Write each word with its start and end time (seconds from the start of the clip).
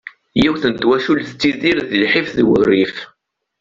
Yiwet 0.41 0.63
n 0.71 0.73
twacult 0.73 1.25
tettidir 1.29 1.77
di 1.89 1.97
lḥif 2.03 2.27
d 2.37 2.39
wurrif. 2.47 2.95